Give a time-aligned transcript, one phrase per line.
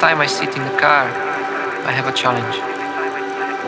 [0.00, 1.04] every time I sit in the car,
[1.84, 2.56] I have a challenge.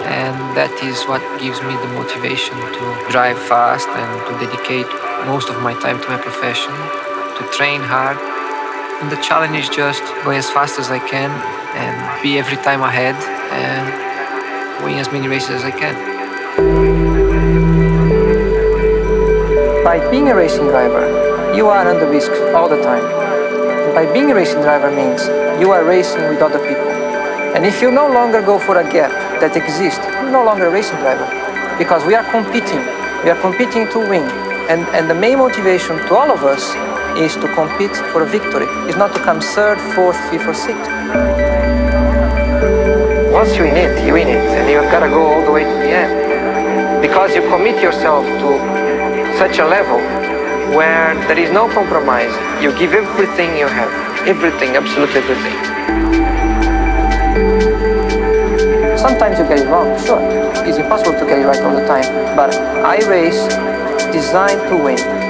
[0.09, 4.89] And that is what gives me the motivation to drive fast and to dedicate
[5.29, 6.73] most of my time to my profession,
[7.37, 8.17] to train hard.
[9.03, 11.29] And the challenge is just go as fast as I can
[11.77, 13.17] and be every time ahead
[13.53, 13.85] and
[14.85, 15.95] win as many races as I can.
[19.85, 21.05] By being a racing driver,
[21.55, 23.22] you are under risk all the time.
[23.95, 25.29] By being a racing driver means
[25.61, 26.89] you are racing with other people.
[27.53, 30.71] And if you no longer go for a gap that exists, you're no longer a
[30.71, 31.29] racing driver.
[31.77, 32.81] Because we are competing.
[33.23, 34.25] We are competing to win.
[34.73, 36.73] And, and the main motivation to all of us
[37.21, 38.65] is to compete for a victory.
[38.89, 40.89] It's not to come third, fourth, fifth, or sixth.
[43.29, 44.41] Once you win it, you win it.
[44.57, 47.03] And you've got to go all the way to the end.
[47.03, 48.49] Because you commit yourself to
[49.37, 50.01] such a level
[50.75, 52.33] where there is no compromise.
[52.63, 53.91] You give everything you have.
[54.27, 55.57] Everything, absolutely everything.
[58.97, 60.23] Sometimes you get it wrong, sure.
[60.67, 62.37] It's impossible to get it right all the time.
[62.37, 63.43] But I race
[64.13, 65.22] designed to win.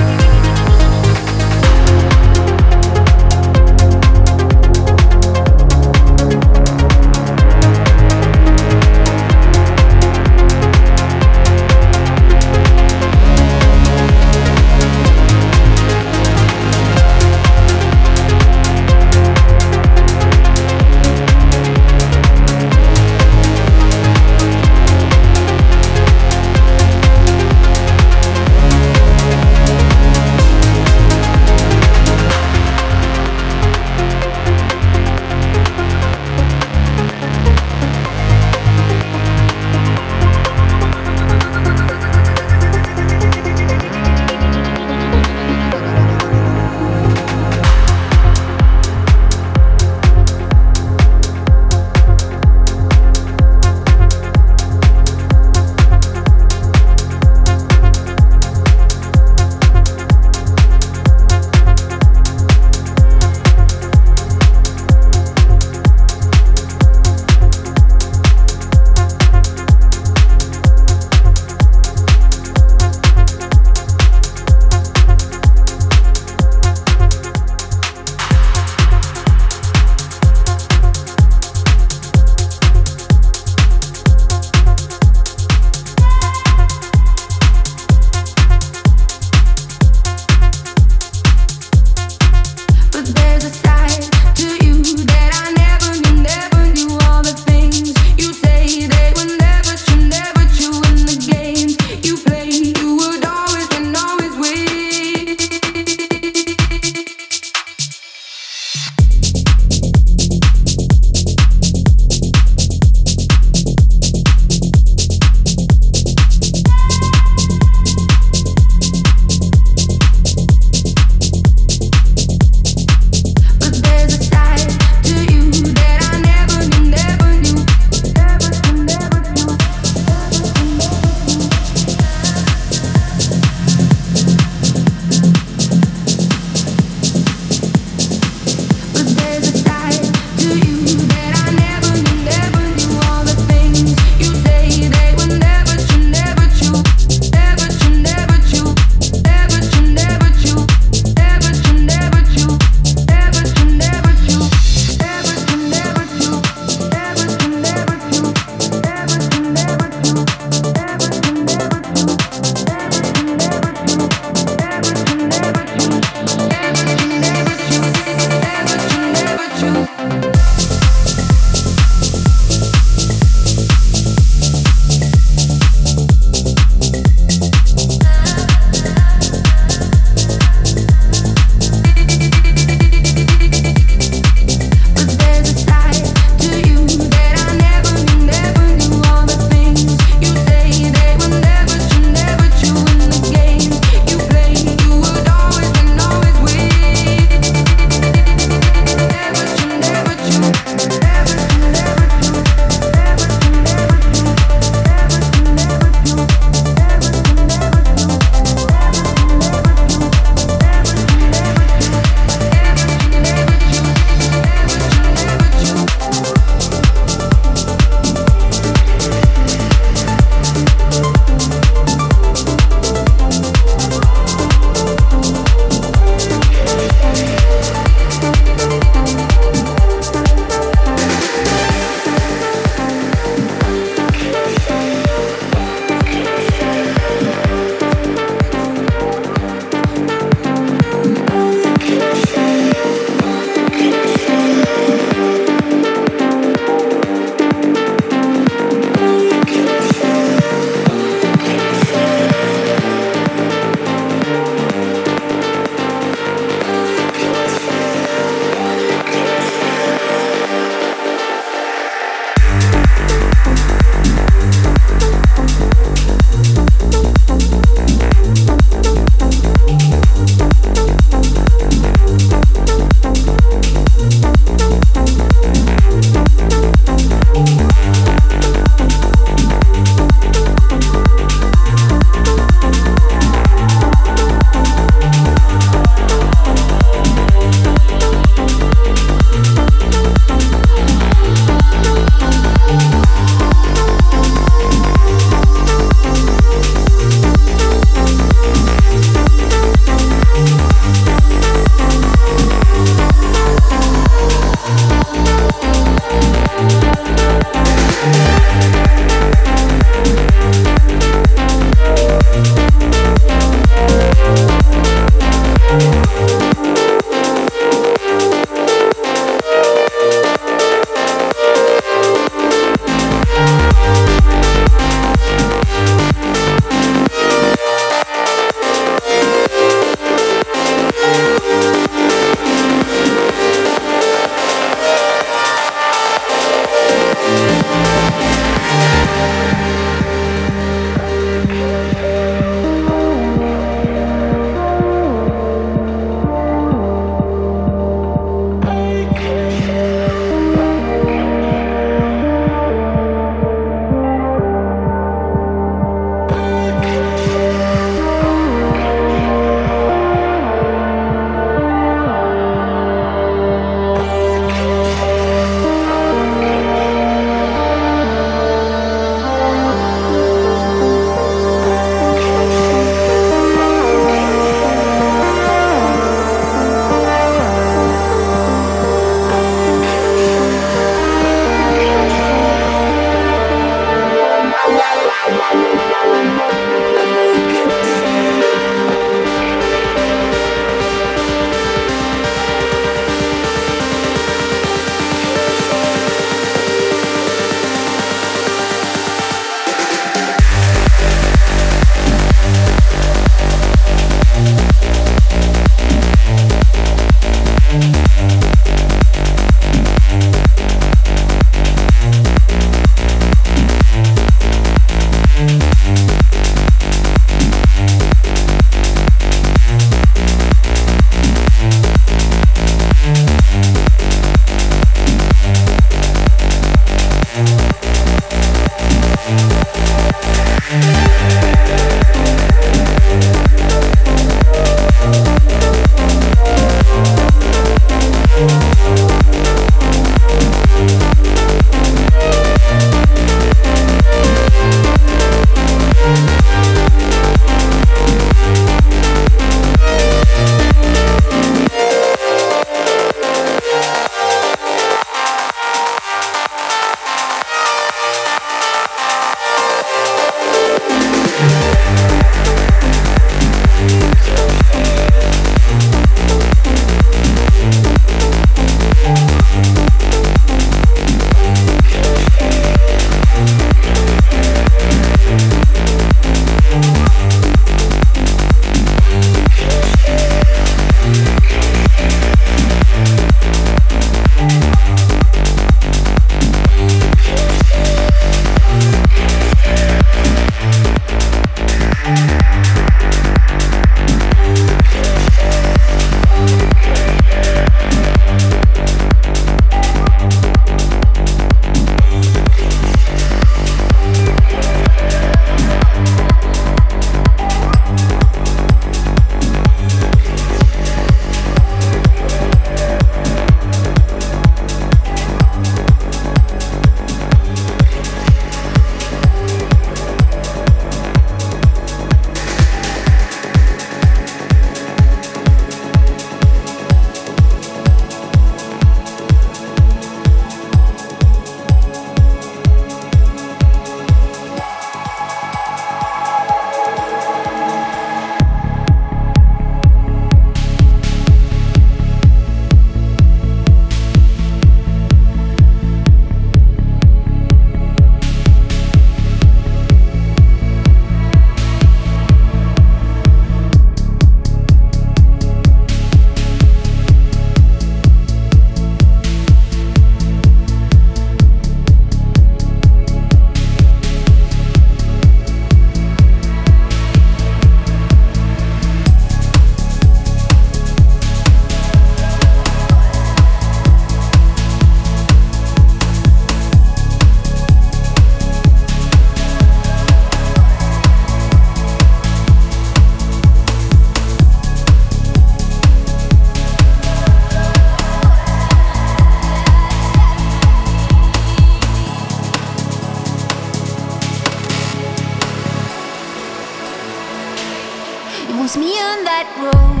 [598.51, 600.00] It was me on that road.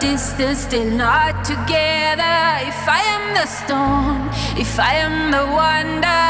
[0.00, 2.38] Distance, still not together.
[2.66, 6.26] If I am the storm, if I am the wonder,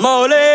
[0.00, 0.47] mole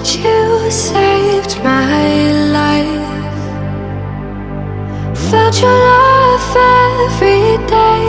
[0.00, 3.44] that you saved my life.
[5.30, 8.08] Felt your love every day.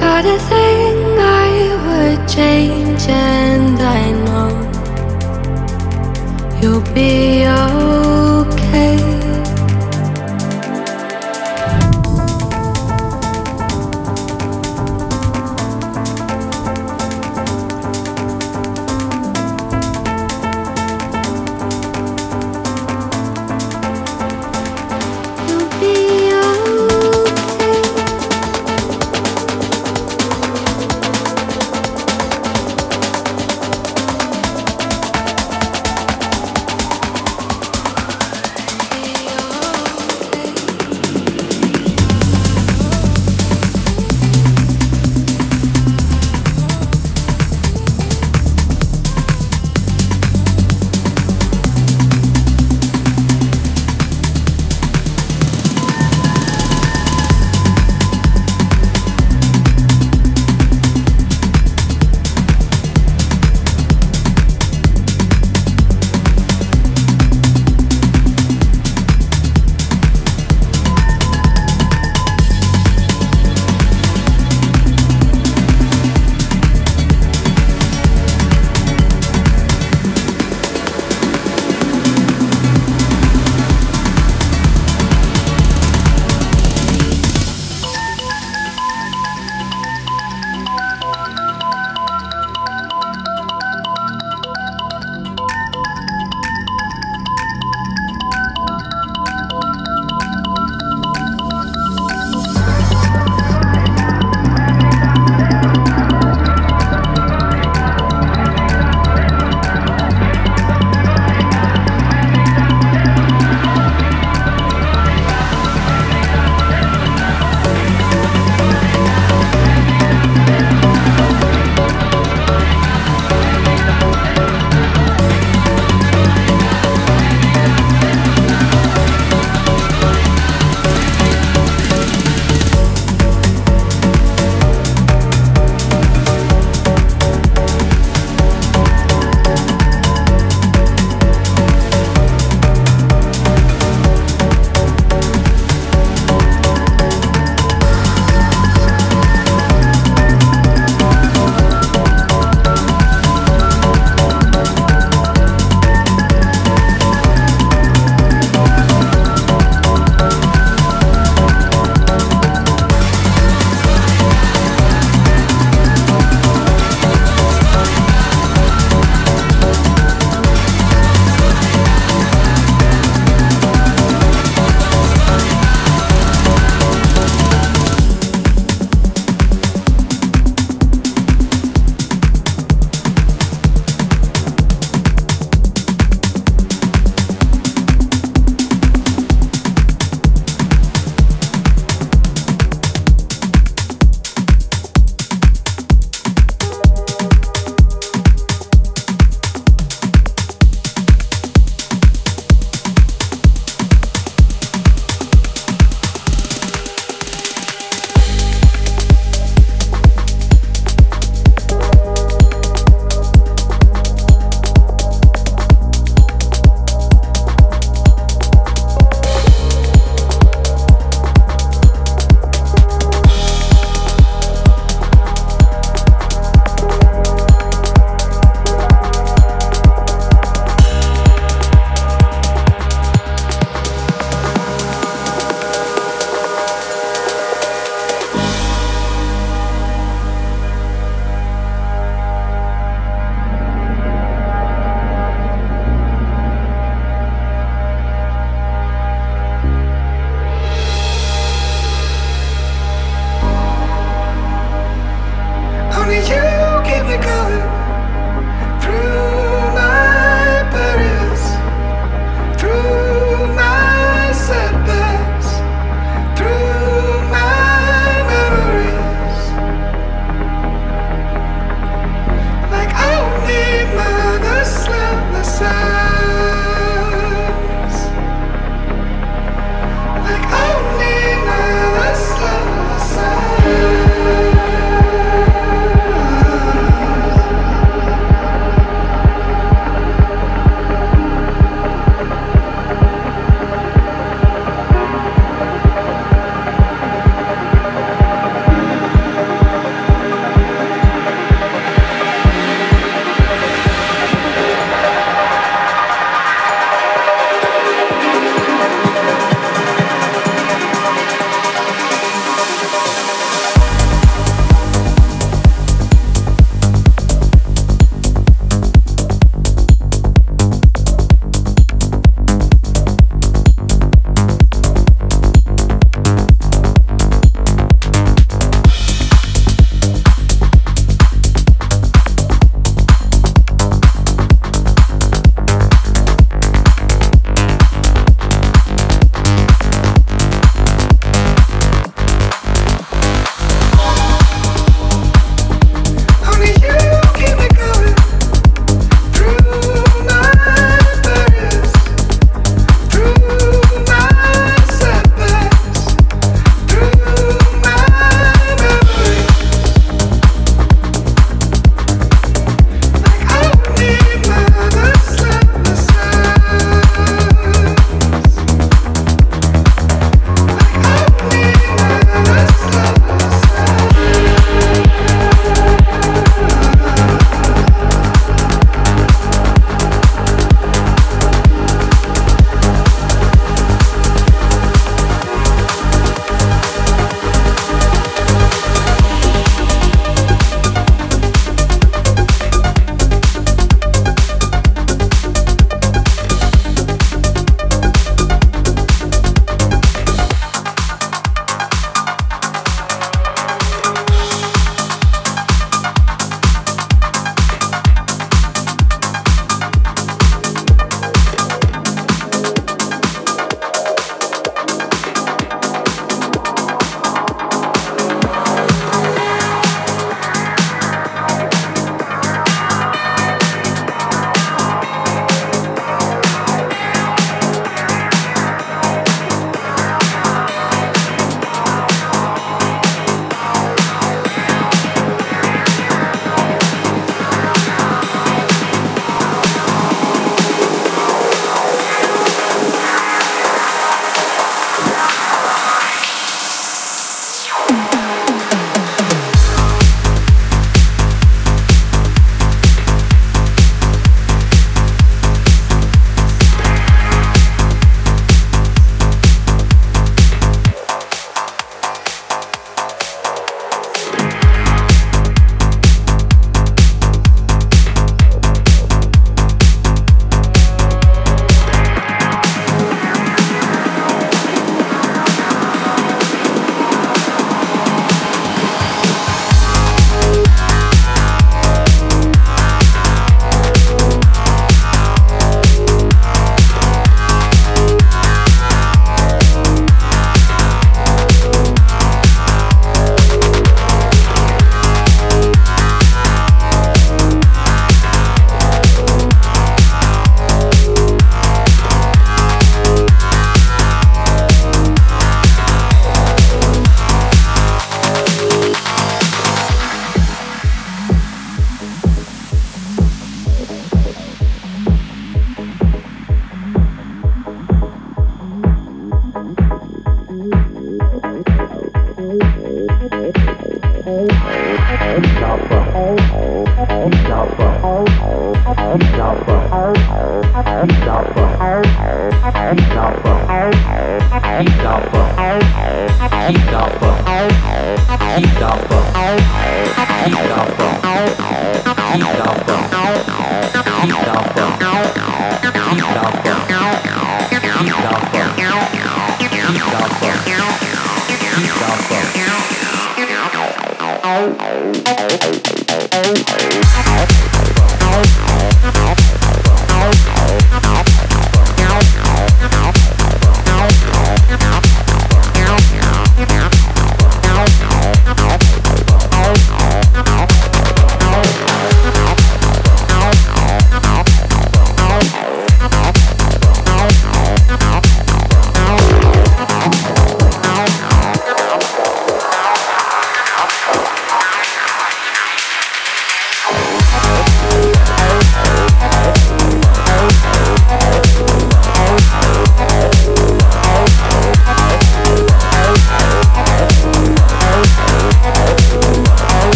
[0.00, 1.50] Not a thing I
[1.84, 4.50] would change, and I know
[6.60, 7.31] you'll be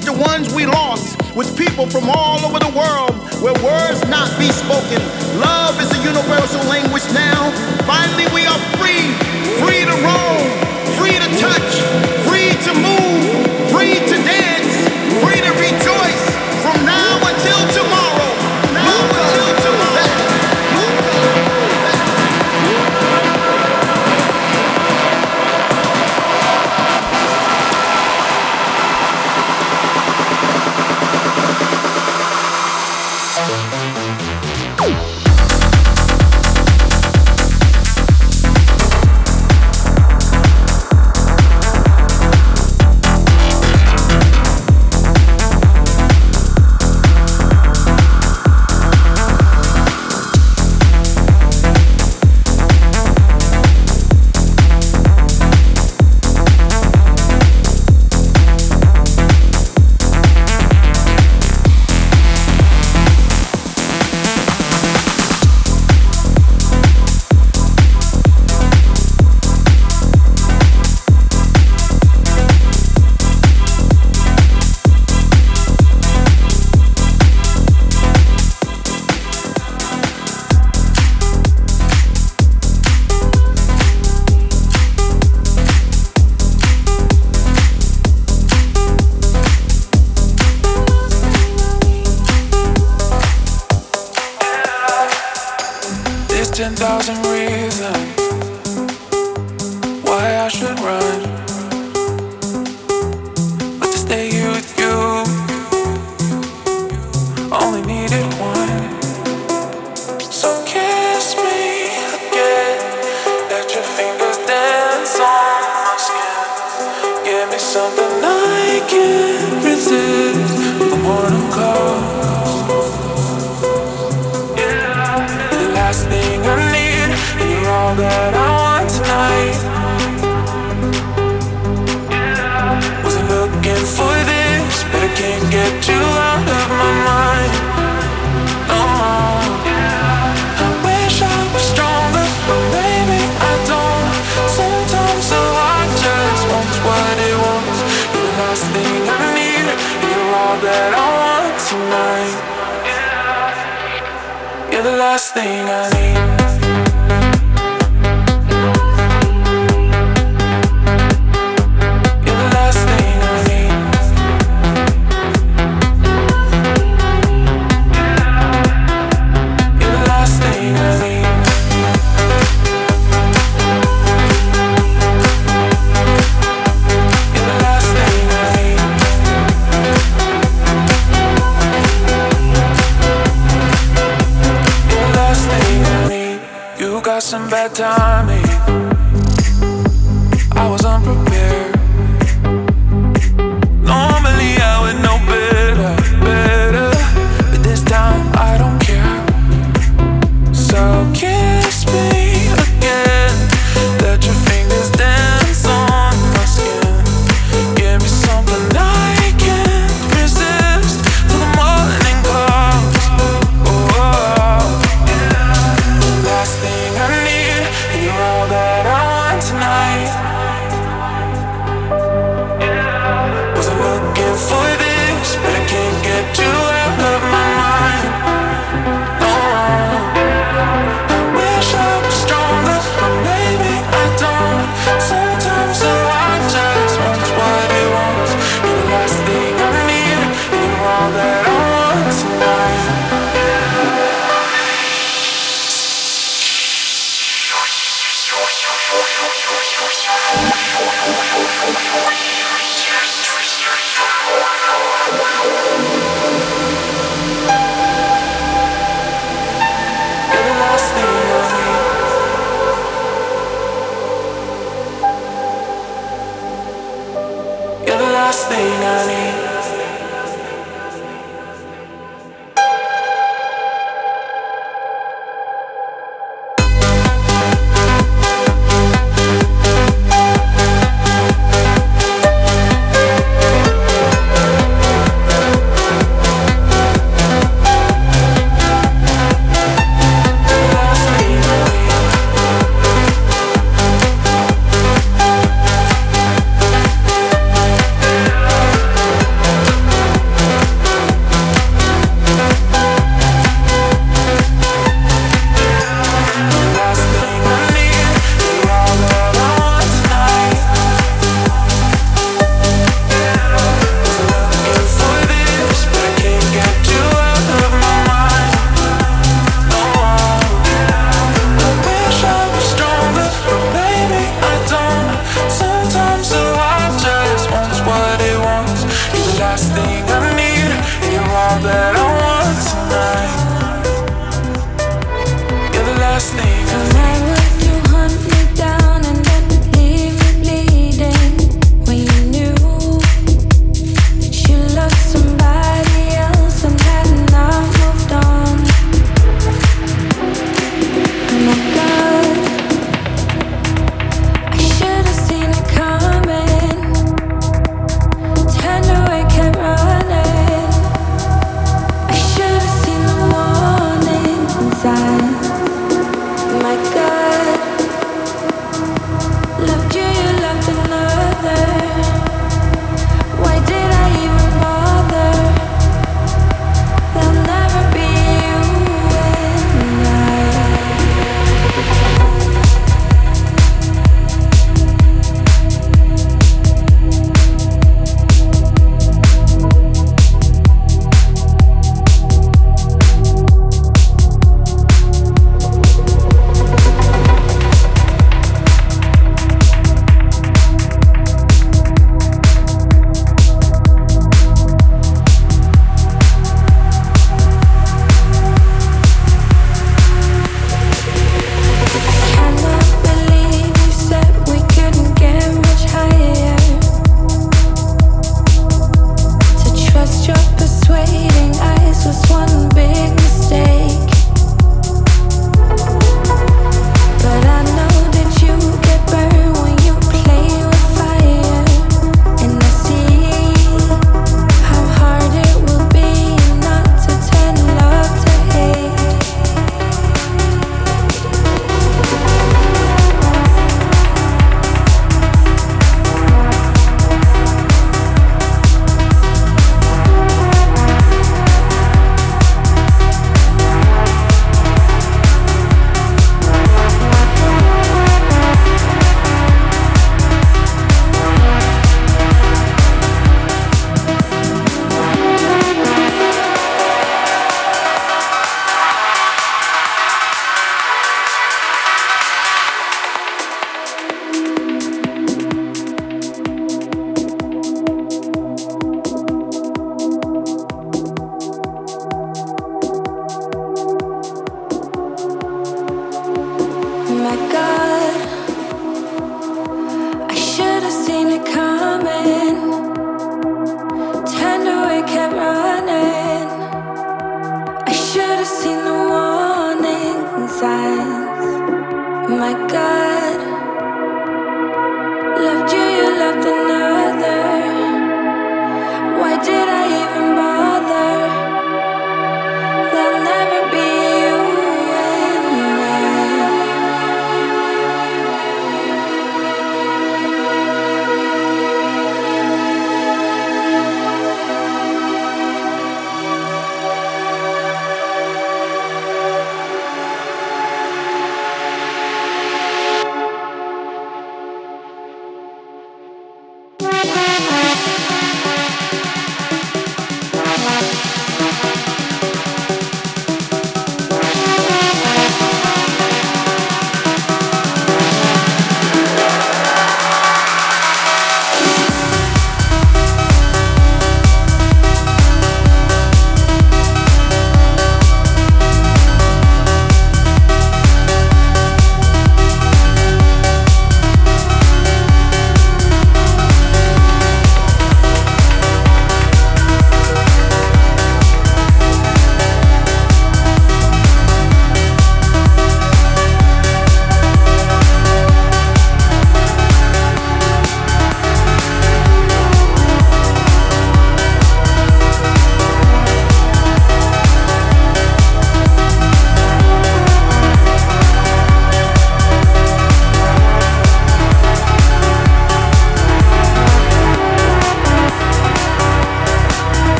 [0.00, 4.28] least the ones we lost with people from all over the world where words not
[4.38, 5.00] be spoken.
[5.40, 7.50] Love is a universal language now.
[7.86, 9.12] Finally, we are free,
[9.58, 10.69] free to roam.